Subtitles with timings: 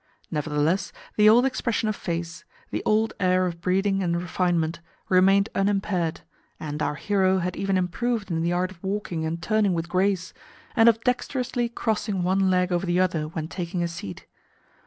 [0.31, 6.21] Nevertheless, the old expression of face, the old air of breeding and refinement, remained unimpaired,
[6.59, 10.33] and our hero had even improved in the art of walking and turning with grace,
[10.75, 14.25] and of dexterously crossing one leg over the other when taking a seat.